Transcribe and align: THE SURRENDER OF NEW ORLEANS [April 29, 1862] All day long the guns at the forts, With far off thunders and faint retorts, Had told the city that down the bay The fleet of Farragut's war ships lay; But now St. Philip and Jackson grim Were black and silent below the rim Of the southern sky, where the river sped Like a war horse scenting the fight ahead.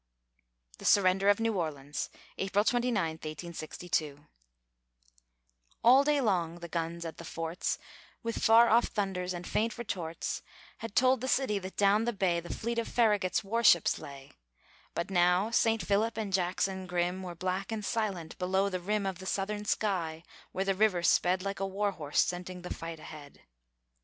THE 0.79 0.85
SURRENDER 0.85 1.29
OF 1.29 1.39
NEW 1.39 1.59
ORLEANS 1.59 2.09
[April 2.39 2.65
29, 2.65 2.99
1862] 3.21 4.25
All 5.83 6.03
day 6.03 6.19
long 6.19 6.55
the 6.57 6.67
guns 6.67 7.05
at 7.05 7.17
the 7.17 7.23
forts, 7.23 7.77
With 8.23 8.41
far 8.41 8.67
off 8.67 8.85
thunders 8.85 9.31
and 9.31 9.45
faint 9.45 9.77
retorts, 9.77 10.41
Had 10.79 10.95
told 10.95 11.21
the 11.21 11.27
city 11.27 11.59
that 11.59 11.77
down 11.77 12.05
the 12.05 12.13
bay 12.13 12.39
The 12.39 12.51
fleet 12.51 12.79
of 12.79 12.87
Farragut's 12.87 13.43
war 13.43 13.63
ships 13.63 13.99
lay; 13.99 14.31
But 14.95 15.11
now 15.11 15.51
St. 15.51 15.85
Philip 15.85 16.17
and 16.17 16.33
Jackson 16.33 16.87
grim 16.87 17.21
Were 17.21 17.35
black 17.35 17.71
and 17.71 17.85
silent 17.85 18.35
below 18.39 18.69
the 18.69 18.79
rim 18.79 19.05
Of 19.05 19.19
the 19.19 19.27
southern 19.27 19.65
sky, 19.65 20.23
where 20.51 20.65
the 20.65 20.73
river 20.73 21.03
sped 21.03 21.43
Like 21.43 21.59
a 21.59 21.67
war 21.67 21.91
horse 21.91 22.21
scenting 22.21 22.63
the 22.63 22.73
fight 22.73 22.99
ahead. 22.99 23.41